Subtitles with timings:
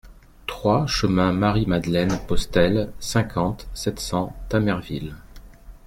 [0.47, 5.13] trois chemin Marie Madeleine Postel, cinquante, sept cents, Tamerville